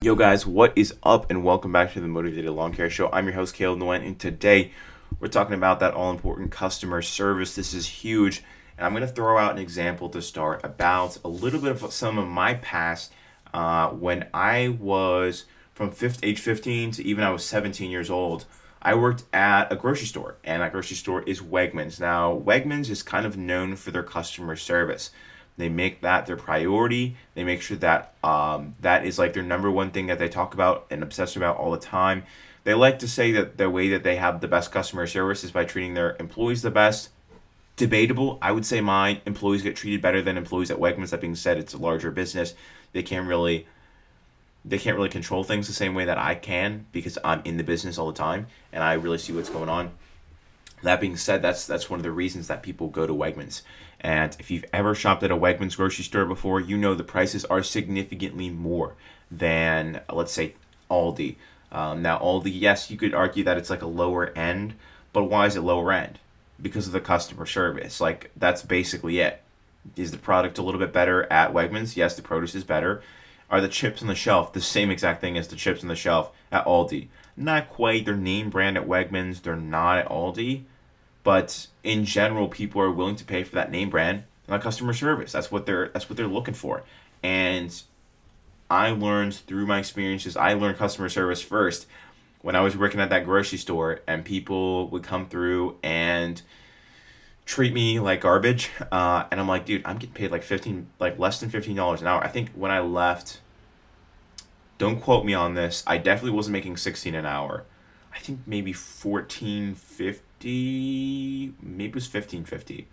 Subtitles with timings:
[0.00, 1.28] Yo, guys, what is up?
[1.28, 3.10] And welcome back to the Mowtivated Lawn Care Show.
[3.10, 4.70] I'm your host, Caleb Nguyen, and today
[5.18, 7.56] we're talking about that all important customer service.
[7.56, 8.44] This is huge,
[8.76, 11.92] and I'm going to throw out an example to start about a little bit of
[11.92, 13.12] some of my past
[13.52, 18.44] uh, when I was from fifth, age 15 to even I was 17 years old.
[18.80, 21.98] I worked at a grocery store, and that grocery store is Wegmans.
[21.98, 25.10] Now, Wegmans is kind of known for their customer service.
[25.58, 27.16] They make that their priority.
[27.34, 30.54] They make sure that um, that is like their number one thing that they talk
[30.54, 32.22] about and obsess about all the time.
[32.62, 35.50] They like to say that the way that they have the best customer service is
[35.50, 37.10] by treating their employees the best.
[37.76, 38.38] Debatable.
[38.40, 41.10] I would say my employees get treated better than employees at Wegmans.
[41.10, 42.54] That being said, it's a larger business.
[42.92, 43.66] They can't really
[44.64, 47.64] they can't really control things the same way that I can because I'm in the
[47.64, 49.92] business all the time and I really see what's going on.
[50.82, 53.62] That being said, that's that's one of the reasons that people go to Wegmans.
[54.00, 57.44] And if you've ever shopped at a Wegmans grocery store before, you know the prices
[57.46, 58.94] are significantly more
[59.30, 60.54] than let's say
[60.90, 61.36] Aldi.
[61.72, 64.74] Um, now Aldi, yes, you could argue that it's like a lower end,
[65.12, 66.18] but why is it lower end?
[66.60, 68.00] Because of the customer service.
[68.00, 69.42] Like that's basically it.
[69.96, 71.96] Is the product a little bit better at Wegmans?
[71.96, 73.02] Yes, the produce is better.
[73.50, 75.96] Are the chips on the shelf the same exact thing as the chips on the
[75.96, 77.08] shelf at Aldi?
[77.38, 78.04] Not quite.
[78.04, 79.42] They're name brand at Wegmans.
[79.42, 80.64] They're not at Aldi.
[81.22, 84.92] But in general, people are willing to pay for that name brand and that customer
[84.92, 85.32] service.
[85.32, 86.82] That's what they're that's what they're looking for.
[87.22, 87.80] And
[88.70, 91.86] I learned through my experiences, I learned customer service first
[92.42, 96.40] when I was working at that grocery store and people would come through and
[97.46, 98.70] treat me like garbage.
[98.90, 102.06] Uh, and I'm like, dude, I'm getting paid like 15, like less than $15 an
[102.06, 102.22] hour.
[102.22, 103.40] I think when I left,
[104.78, 105.84] don't quote me on this.
[105.86, 107.64] I definitely wasn't making 16 an hour.
[108.14, 112.88] I think maybe 1450, maybe it was 1550.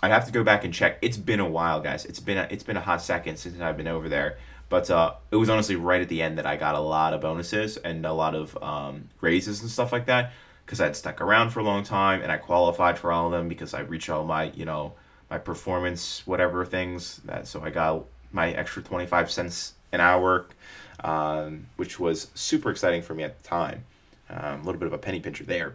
[0.00, 0.98] I'd have to go back and check.
[1.02, 2.04] It's been a while, guys.
[2.04, 4.38] It's been a, it's been a hot second since I've been over there.
[4.68, 7.20] But uh, it was honestly right at the end that I got a lot of
[7.20, 10.32] bonuses and a lot of um, raises and stuff like that
[10.64, 13.48] because I'd stuck around for a long time and I qualified for all of them
[13.48, 14.92] because I reached all my you know
[15.30, 20.46] my performance whatever things that so I got my extra 25 cents an hour
[21.00, 23.84] um, which was super exciting for me at the time.
[24.30, 25.74] Um, a little bit of a penny pincher there.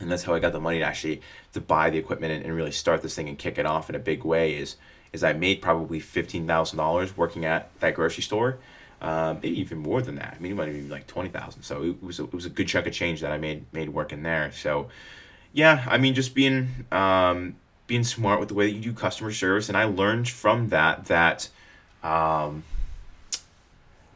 [0.00, 2.54] And that's how I got the money to actually to buy the equipment and, and
[2.54, 4.56] really start this thing and kick it off in a big way.
[4.56, 4.76] Is
[5.12, 8.58] is I made probably fifteen thousand dollars working at that grocery store,
[9.00, 10.34] um, maybe even more than that.
[10.36, 11.62] I mean, it might be like twenty thousand.
[11.62, 13.90] So it was a, it was a good chunk of change that I made made
[13.90, 14.50] working there.
[14.50, 14.88] So,
[15.52, 17.54] yeah, I mean, just being um,
[17.86, 21.04] being smart with the way that you do customer service, and I learned from that
[21.04, 21.48] that
[22.02, 22.64] um,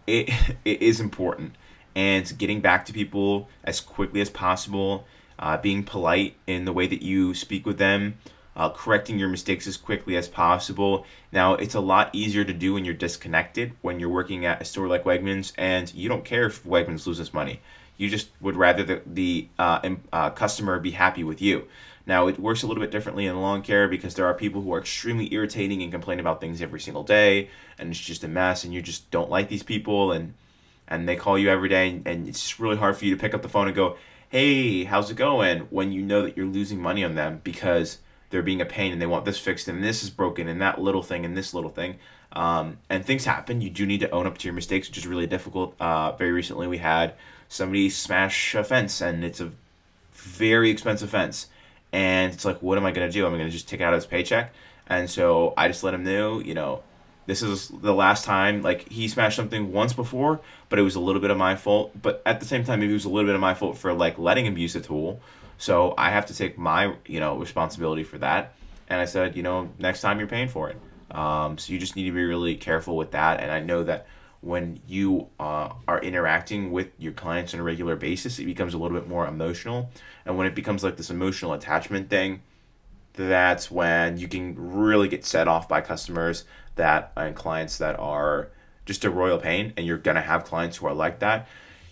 [0.08, 1.54] it, it is important.
[1.94, 5.06] And getting back to people as quickly as possible
[5.38, 8.18] uh, being polite in the way that you speak with them
[8.56, 11.06] uh, correcting your mistakes as quickly as possible.
[11.30, 14.64] Now it's a lot easier to do when you're disconnected when you're working at a
[14.64, 17.60] store like wegmans and you don't care if wegmans loses money
[17.98, 21.68] you just would rather the, the uh, uh, customer be happy with you
[22.08, 24.72] now, it works a little bit differently in lawn care because there are people who
[24.72, 28.64] are extremely irritating and complain about things every single day, and it's just a mess,
[28.64, 30.32] and you just don't like these people, and
[30.88, 33.34] and they call you every day, and, and it's really hard for you to pick
[33.34, 33.98] up the phone and go,
[34.30, 37.98] "Hey, how's it going?" When you know that you're losing money on them because
[38.30, 40.80] they're being a pain and they want this fixed and this is broken and that
[40.80, 41.96] little thing and this little thing.
[42.32, 43.62] Um, and things happen.
[43.62, 45.74] You do need to own up to your mistakes, which is really difficult.
[45.80, 47.14] Uh, very recently, we had
[47.48, 49.52] somebody smash a fence, and it's a
[50.12, 51.48] very expensive fence
[51.92, 53.26] and it's like, what am I gonna do?
[53.26, 54.52] Am I gonna just take out his paycheck?
[54.86, 56.82] And so I just let him know, you know,
[57.26, 58.62] this is the last time.
[58.62, 61.92] Like he smashed something once before, but it was a little bit of my fault.
[62.00, 63.92] But at the same time, maybe it was a little bit of my fault for
[63.92, 65.20] like letting him use the tool.
[65.58, 68.54] So I have to take my, you know, responsibility for that.
[68.88, 70.76] And I said, you know, next time you're paying for it.
[71.14, 73.40] Um, so you just need to be really careful with that.
[73.40, 74.06] And I know that
[74.40, 78.78] when you uh, are interacting with your clients on a regular basis, it becomes a
[78.78, 79.90] little bit more emotional.
[80.24, 82.42] And when it becomes like this emotional attachment thing,
[83.14, 86.44] that's when you can really get set off by customers
[86.76, 88.50] that and clients that are
[88.86, 89.72] just a royal pain.
[89.76, 91.48] And you're gonna have clients who are like that.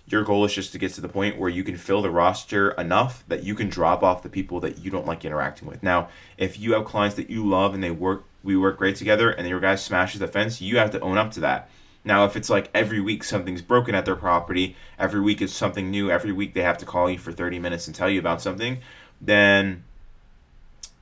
[0.08, 2.70] Your goal is just to get to the point where you can fill the roster
[2.72, 5.82] enough that you can drop off the people that you don't like interacting with.
[5.82, 9.30] Now, if you have clients that you love and they work, we work great together,
[9.30, 11.68] and your guy smashes the fence, you have to own up to that
[12.06, 15.90] now, if it's like every week something's broken at their property, every week is something
[15.90, 18.40] new, every week they have to call you for 30 minutes and tell you about
[18.40, 18.78] something,
[19.20, 19.82] then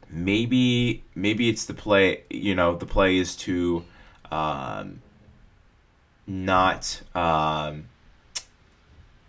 [0.08, 3.84] maybe maybe it's the play, you know, the play is to
[4.32, 5.02] um,
[6.26, 7.84] not um,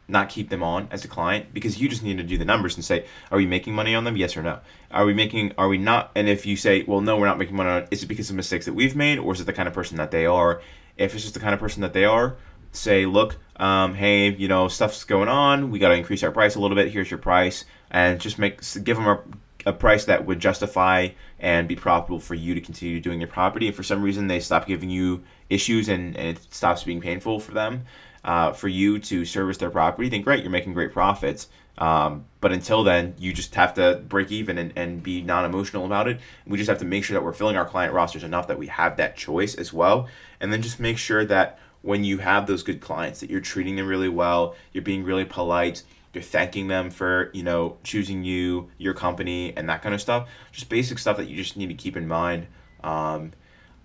[0.08, 2.78] not keep them on as a client because you just need to do the numbers
[2.78, 4.16] and say, are we making money on them?
[4.16, 4.60] Yes or no.
[4.92, 5.52] Are we making?
[5.58, 6.12] Are we not?
[6.16, 7.88] And if you say, well, no, we're not making money on.
[7.92, 9.98] Is it because of mistakes that we've made, or is it the kind of person
[9.98, 10.62] that they are?
[10.98, 12.36] If it's just the kind of person that they are,
[12.72, 15.72] say, look, um, hey, you know, stuff's going on.
[15.72, 16.92] We got to increase our price a little bit.
[16.92, 19.20] Here's your price, and just make give them a,
[19.66, 21.10] a price that would justify
[21.40, 23.68] and be profitable for you to continue doing your property.
[23.68, 27.40] If for some reason they stop giving you issues and, and it stops being painful
[27.40, 27.86] for them,
[28.26, 31.48] uh, for you to service their property, then great, you're making great profits.
[31.78, 35.86] Um, but until then, you just have to break even and, and be non emotional
[35.86, 36.20] about it.
[36.48, 38.68] We just have to make sure that we're filling our client rosters enough that we
[38.68, 40.08] have that choice as well.
[40.40, 43.76] And then just make sure that when you have those good clients, that you're treating
[43.76, 45.84] them really well, you're being really polite,
[46.14, 50.30] you're thanking them for, you know, choosing you, your company, and that kind of stuff.
[50.52, 52.48] Just basic stuff that you just need to keep in mind.
[52.84, 53.34] Um,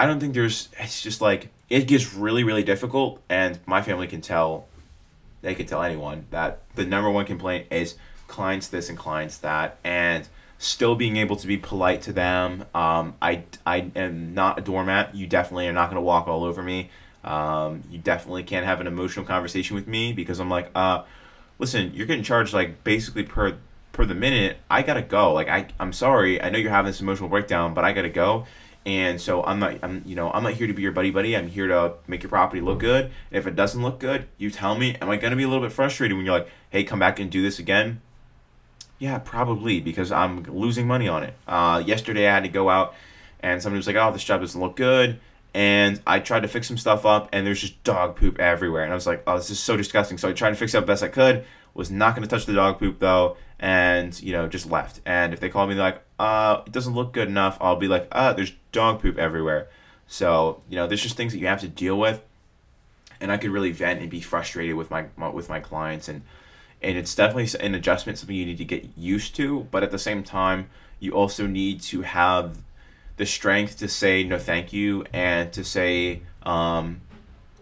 [0.01, 3.21] I don't think there's, it's just like, it gets really, really difficult.
[3.29, 4.67] And my family can tell
[5.43, 9.79] they can tell anyone that the number one complaint is clients this and clients that,
[9.85, 10.27] and
[10.57, 12.65] still being able to be polite to them.
[12.75, 15.15] Um, I, I am not a doormat.
[15.15, 16.91] You definitely are not going to walk all over me.
[17.23, 21.05] Um, you definitely can't have an emotional conversation with me because I'm like, uh,
[21.59, 23.59] listen, you're getting charged like basically per
[23.93, 24.57] per the minute.
[24.71, 25.35] I gotta go.
[25.35, 26.41] Like I, I'm sorry.
[26.41, 28.47] I know you're having this emotional breakdown, but I gotta go.
[28.87, 31.37] And so I'm not I'm you know I'm not here to be your buddy buddy.
[31.37, 33.07] I'm here to make your property look good.
[33.07, 34.97] And if it doesn't look good, you tell me.
[35.01, 37.31] Am I gonna be a little bit frustrated when you're like, hey, come back and
[37.31, 38.01] do this again?
[38.99, 41.35] Yeah, probably because I'm losing money on it.
[41.49, 42.95] Uh, yesterday I had to go out
[43.41, 45.19] and somebody was like, oh, this job doesn't look good.
[45.53, 48.85] And I tried to fix some stuff up and there's just dog poop everywhere.
[48.85, 50.19] And I was like, oh, this is so disgusting.
[50.19, 51.45] So I tried to fix it up best I could.
[51.75, 53.37] Was not going to touch the dog poop though.
[53.59, 55.01] And, you know, just left.
[55.05, 58.07] And if they call me like, uh, it doesn't look good enough, I'll be like,
[58.13, 59.69] uh, there's dog poop everywhere.
[60.07, 62.23] So, you know, there's just things that you have to deal with.
[63.21, 66.23] And I could really vent and be frustrated with my, my with my clients and
[66.83, 69.99] and it's definitely an adjustment something you need to get used to, but at the
[69.99, 72.57] same time, you also need to have
[73.17, 77.03] the strength to say no thank you and to say um,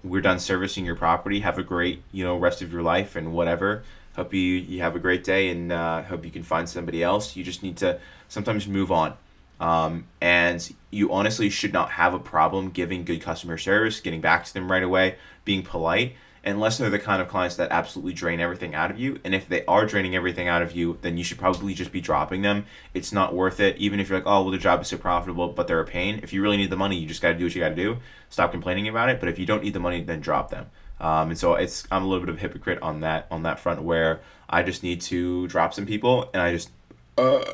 [0.04, 1.40] we're done servicing your property.
[1.40, 3.82] Have a great, you know, rest of your life and whatever.
[4.14, 7.36] Hope you you have a great day and uh, hope you can find somebody else.
[7.36, 9.14] You just need to sometimes move on.
[9.60, 14.44] Um, and you honestly should not have a problem giving good customer service, getting back
[14.44, 16.14] to them right away, being polite,
[16.44, 19.18] unless they're the kind of clients that absolutely drain everything out of you.
[19.24, 22.00] And if they are draining everything out of you, then you should probably just be
[22.00, 22.66] dropping them.
[22.94, 25.48] It's not worth it, even if you're like, oh, well, the job is so profitable,
[25.48, 26.20] but they're a pain.
[26.22, 27.74] If you really need the money, you just got to do what you got to
[27.74, 27.98] do.
[28.30, 29.20] Stop complaining about it.
[29.20, 30.66] But if you don't need the money, then drop them.
[31.00, 33.60] Um, and so it's I'm a little bit of a hypocrite on that on that
[33.60, 34.20] front where
[34.50, 36.70] I just need to drop some people and I just
[37.16, 37.44] uh,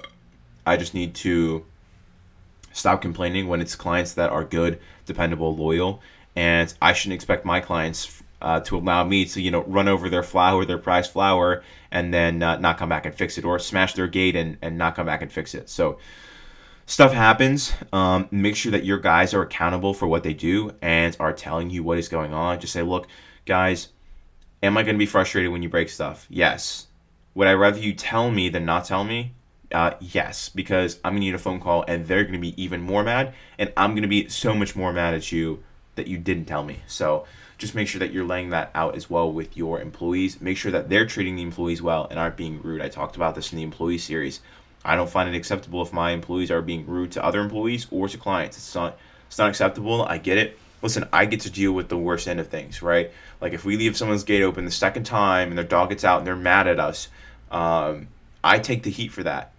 [0.66, 1.64] I just need to
[2.74, 6.02] stop complaining when it's clients that are good, dependable, loyal,
[6.36, 10.10] and I shouldn't expect my clients uh, to allow me to you know run over
[10.10, 13.58] their flower, their prized flower, and then uh, not come back and fix it, or
[13.58, 15.70] smash their gate and and not come back and fix it.
[15.70, 15.98] So
[16.84, 17.72] stuff happens.
[17.92, 21.70] Um, make sure that your guys are accountable for what they do and are telling
[21.70, 22.60] you what is going on.
[22.60, 23.06] Just say, look,
[23.46, 23.88] guys,
[24.62, 26.26] am I going to be frustrated when you break stuff?
[26.28, 26.88] Yes.
[27.34, 29.32] Would I rather you tell me than not tell me?
[29.74, 33.02] Uh, yes, because I'm gonna need a phone call, and they're gonna be even more
[33.02, 35.64] mad, and I'm gonna be so much more mad at you
[35.96, 36.78] that you didn't tell me.
[36.86, 37.26] So
[37.58, 40.40] just make sure that you're laying that out as well with your employees.
[40.40, 42.82] Make sure that they're treating the employees well and aren't being rude.
[42.82, 44.40] I talked about this in the employee series.
[44.84, 48.06] I don't find it acceptable if my employees are being rude to other employees or
[48.08, 48.56] to clients.
[48.56, 50.04] It's not it's not acceptable.
[50.04, 50.56] I get it.
[50.82, 53.10] Listen, I get to deal with the worst end of things, right?
[53.40, 56.18] Like if we leave someone's gate open the second time and their dog gets out
[56.18, 57.08] and they're mad at us,
[57.50, 58.06] um,
[58.44, 59.53] I take the heat for that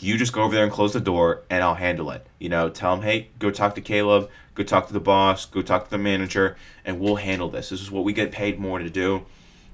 [0.00, 2.26] you just go over there and close the door and I'll handle it.
[2.38, 5.62] You know, tell them, hey, go talk to Caleb, go talk to the boss, go
[5.62, 7.70] talk to the manager, and we'll handle this.
[7.70, 9.26] This is what we get paid more to do.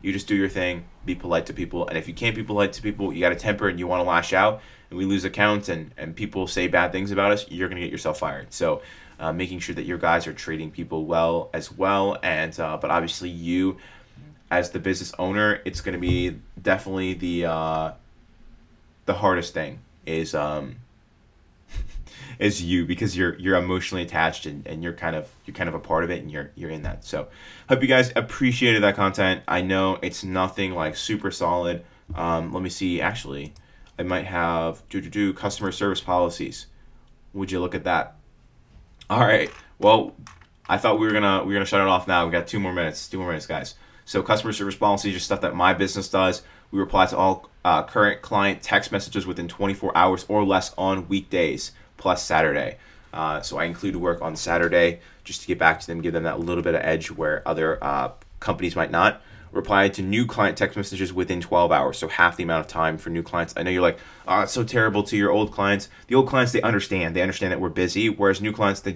[0.02, 1.88] You just do your thing, be polite to people.
[1.88, 4.00] And if you can't be polite to people, you got a temper and you want
[4.00, 7.50] to lash out, and we lose accounts and, and people say bad things about us,
[7.50, 8.52] you're going to get yourself fired.
[8.52, 8.82] So,
[9.18, 12.18] uh, making sure that your guys are treating people well as well.
[12.22, 13.78] And, uh, but obviously, you
[14.50, 17.92] as the business owner, it's going to be definitely the, uh,
[19.06, 20.76] the hardest thing is um
[22.38, 25.74] is you because you're you're emotionally attached and, and you're kind of you're kind of
[25.74, 27.04] a part of it and you're you're in that.
[27.04, 27.28] So
[27.68, 29.42] hope you guys appreciated that content.
[29.48, 31.84] I know it's nothing like super solid.
[32.14, 33.00] Um, let me see.
[33.00, 33.54] Actually,
[33.98, 36.66] I might have do do do customer service policies.
[37.32, 38.16] Would you look at that?
[39.10, 39.50] All right.
[39.78, 40.14] Well,
[40.68, 42.24] I thought we were gonna we were gonna shut it off now.
[42.24, 43.08] We got two more minutes.
[43.08, 43.74] Two more minutes, guys.
[44.04, 46.42] So customer service policies are stuff that my business does.
[46.74, 51.06] We reply to all uh, current client text messages within 24 hours or less on
[51.06, 52.78] weekdays plus Saturday.
[53.12, 56.24] Uh, so I include work on Saturday just to get back to them, give them
[56.24, 59.22] that little bit of edge where other uh, companies might not.
[59.52, 62.98] Reply to new client text messages within 12 hours, so half the amount of time
[62.98, 63.54] for new clients.
[63.56, 65.88] I know you're like, oh, it's so terrible to your old clients.
[66.08, 67.14] The old clients, they understand.
[67.14, 68.92] They understand that we're busy, whereas new clients, they just